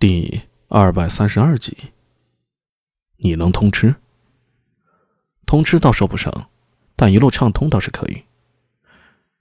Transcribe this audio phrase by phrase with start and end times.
[0.00, 1.76] 第二百三十二集，
[3.16, 3.96] 你能通吃？
[5.44, 6.50] 通吃倒说不上，
[6.94, 8.22] 但一路畅通倒是可以。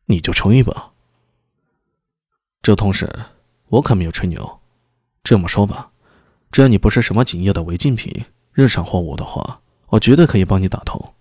[0.05, 0.93] 你就吹吧。
[2.63, 3.07] 这同事，
[3.67, 4.59] 我可没有吹牛。
[5.23, 5.91] 这么说吧，
[6.51, 11.13] 只要你不是什么紧要的违禁品、日常货物的话，我绝对可以帮你打通。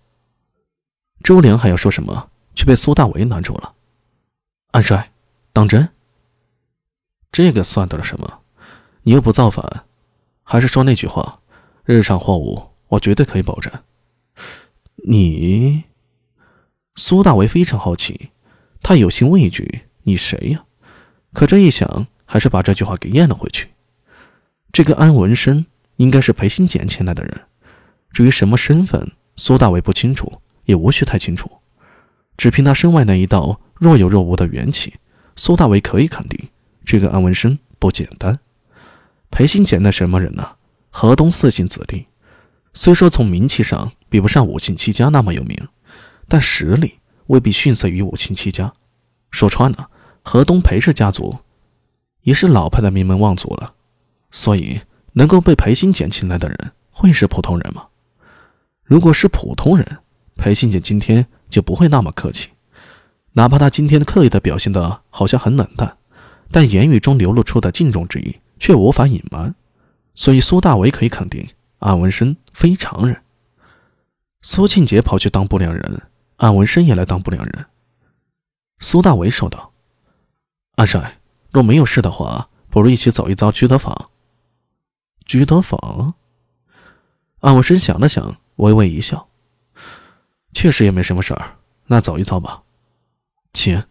[1.23, 3.75] 周良还要说什么，却被苏大为拦住了。
[4.71, 5.11] 安帅，
[5.53, 5.89] 当真？
[7.31, 8.41] 这个算得了什么？
[9.07, 9.85] 你又不造反，
[10.43, 11.39] 还是说那句话，
[11.85, 13.71] 日常货物我绝对可以保证。
[15.07, 15.85] 你，
[16.95, 18.31] 苏大为非常好奇，
[18.81, 20.65] 他有心问一句：“你谁呀？”
[21.31, 23.69] 可这一想，还是把这句话给咽了回去。
[24.73, 25.65] 这个安文生
[25.95, 27.43] 应该是裴新简请来的人，
[28.11, 31.49] 至于什么身份，苏大为不清楚，也无需太清楚。
[32.35, 34.95] 只凭他身外那一道若有若无的元气，
[35.37, 36.49] 苏大为可以肯定，
[36.83, 38.37] 这个安文生不简单。
[39.29, 40.55] 裴新简那什么人呢？
[40.89, 42.07] 河东四姓子弟，
[42.73, 45.67] 虽说从名气上比不上五姓七家那么有名，
[46.27, 48.73] 但实力未必逊色于五姓七家。
[49.29, 49.89] 说穿了，
[50.23, 51.37] 河东裴氏家族
[52.21, 53.75] 也是老派的名门望族了。
[54.31, 54.81] 所以，
[55.13, 57.87] 能够被裴新简请来的人，会是普通人吗？
[58.83, 59.99] 如果是普通人，
[60.35, 62.49] 裴新简今天就不会那么客气，
[63.33, 65.97] 哪怕他今天刻意的表现的好像很冷淡，
[66.49, 68.37] 但言语中流露出的敬重之意。
[68.59, 69.55] 却无法隐瞒，
[70.15, 71.47] 所以苏大为可以肯定，
[71.79, 73.23] 安文生非常人。
[74.41, 76.03] 苏庆杰跑去当不良人，
[76.37, 77.65] 安文生也来当不良人。
[78.79, 79.73] 苏大为说道
[80.77, 81.19] ：“安帅，
[81.51, 84.09] 若没有事的话，不如一起走一遭居德坊。”
[85.25, 86.13] 居德坊。
[87.39, 89.29] 安文生想了想，微微一笑
[90.53, 91.57] ：“确实也没什么事儿，
[91.87, 92.63] 那走一遭吧。”
[93.53, 93.83] 请。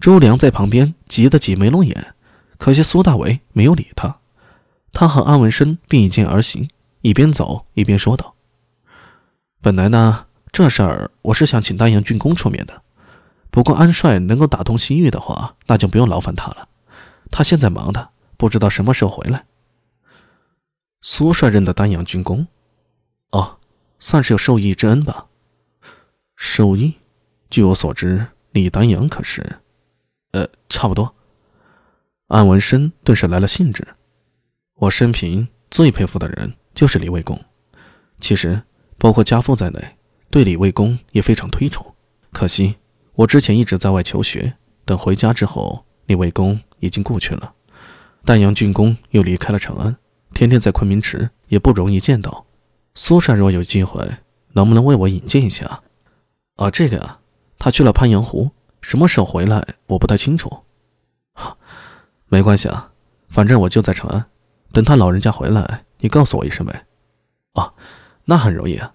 [0.00, 2.14] 周良在旁边急得挤眉弄眼。
[2.58, 4.18] 可惜苏大为没有理他，
[4.92, 6.68] 他和安文生并肩而行，
[7.02, 8.34] 一边走一边说道
[9.62, 12.82] ：“本来呢，这事儿我是想请丹阳郡公出面的，
[13.50, 16.68] 不过安帅能够打通西域的话，那就不用劳烦他了。
[17.30, 19.46] 他现在忙的，不知道什么时候回来。”
[21.00, 22.48] 苏帅认得丹阳郡公，
[23.30, 23.58] 哦，
[24.00, 25.26] 算是有受益之恩吧。
[26.34, 26.96] 受益？
[27.48, 29.60] 据我所知，李丹阳可是……
[30.32, 31.14] 呃，差不多。
[32.28, 33.86] 安文生顿时来了兴致。
[34.80, 37.42] 我生平最佩服的人就是李卫公，
[38.20, 38.62] 其实
[38.98, 39.96] 包括家父在内，
[40.28, 41.94] 对李卫公也非常推崇。
[42.30, 42.76] 可惜
[43.14, 44.52] 我之前一直在外求学，
[44.84, 47.54] 等回家之后，李卫公已经故去了。
[48.26, 49.96] 丹阳郡公又离开了长安，
[50.34, 52.44] 天天在昆明池，也不容易见到。
[52.94, 54.06] 苏珊若有机会，
[54.52, 55.80] 能不能为我引荐一下？
[56.56, 57.20] 啊，这个啊，
[57.58, 58.50] 他去了鄱阳湖，
[58.82, 60.64] 什么时候回来我不太清楚。
[62.28, 62.90] 没关系啊，
[63.28, 64.26] 反正我就在长安，
[64.72, 66.86] 等他老人家回来，你告诉我一声呗。
[67.54, 67.74] 哦，
[68.24, 68.92] 那很容易啊。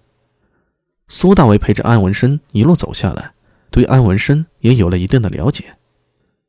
[1.08, 3.32] 苏大为陪着安文生一路走下来，
[3.70, 5.76] 对安文生也有了一定的了解。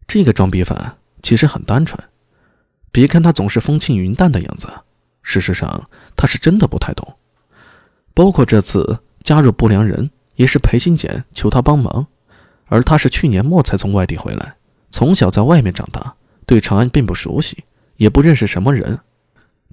[0.08, 2.02] 这个装逼犯其实很单纯，
[2.92, 4.68] 别看他总是风轻云淡的样子，
[5.24, 7.18] 事实上他是真的不太懂。
[8.14, 12.06] 包括这次加入不良人，也是裴新简求他帮忙，
[12.68, 14.56] 而他是去年末才从外地回来，
[14.92, 16.16] 从小在外面长大。
[16.46, 17.64] 对长安并不熟悉，
[17.98, 19.00] 也不认识什么人，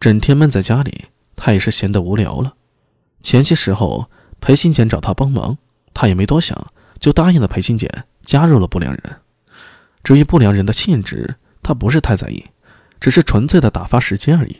[0.00, 1.06] 整天闷在家里，
[1.36, 2.54] 他也是闲得无聊了。
[3.22, 4.10] 前些时候，
[4.40, 5.58] 裴新简找他帮忙，
[5.94, 9.20] 他也没多想，就答应了裴新简，加入了不良人。
[10.02, 12.44] 至于不良人的性质，他不是太在意，
[12.98, 14.56] 只是纯粹的打发时间而已。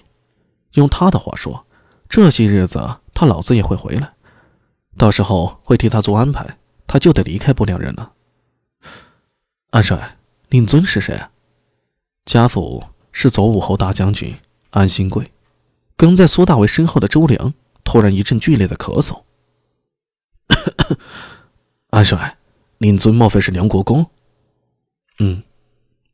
[0.75, 1.67] 用他的话说，
[2.09, 4.13] 这些日子他老子也会回来，
[4.97, 8.13] 到时候会替他做安排，他就得离开不良人了。
[9.71, 10.19] 安帅，
[10.51, 11.32] 令尊是谁啊？
[12.25, 14.37] 家父是左武侯大将军
[14.71, 15.33] 安新贵，
[15.97, 17.53] 跟在苏大为身后的周良
[17.85, 19.23] 突然一阵剧烈的咳嗽。
[21.91, 22.39] 安帅，
[22.79, 24.07] 令尊莫非是梁国公？
[25.19, 25.43] 嗯，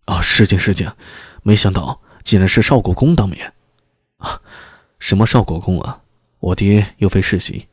[0.07, 0.91] 啊，是敬是敬，
[1.43, 3.53] 没想到竟然是少国公当面。
[4.17, 4.41] 啊，
[4.99, 6.03] 什么少国公啊？
[6.41, 7.69] 我爹又非世袭，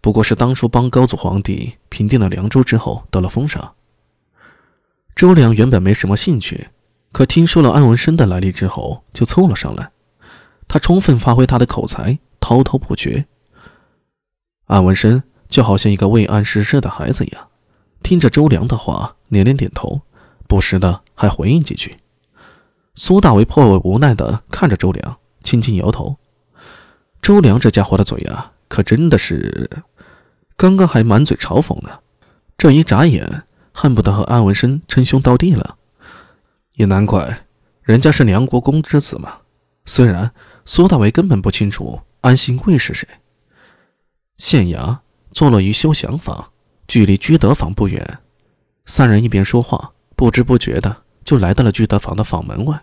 [0.00, 3.74] 不过是当初帮高祖皇帝平定了凉州之后得了封赏。
[5.14, 6.68] 周良原本没什么兴趣。
[7.10, 9.90] 可听说了安文生的来历之后，就凑了上来。
[10.68, 13.26] 他充分发挥他的口才，滔滔不绝。
[14.66, 17.48] 安文生就好像一个未谙世事的孩子一样，
[18.02, 20.02] 听着周良的话，连连点头，
[20.46, 21.96] 不时的还回应几句。
[22.94, 26.18] 苏大为颇为无奈的看着周良，轻轻摇头。
[27.22, 29.70] 周良这家伙的嘴啊，可真的是……
[30.58, 32.00] 刚刚还满嘴嘲讽呢，
[32.58, 35.77] 这一眨眼，恨不得和安文生称兄道弟了。
[36.78, 37.46] 也难怪，
[37.82, 39.38] 人家是梁国公之子嘛，
[39.84, 40.32] 虽然
[40.64, 43.06] 苏大为根本不清楚安新贵是谁。
[44.36, 44.98] 县衙
[45.32, 46.52] 坐落于修祥坊，
[46.86, 48.20] 距离居德坊不远。
[48.86, 52.80] 三人一边说话，不知不觉的就来到了居德坊的坊门外。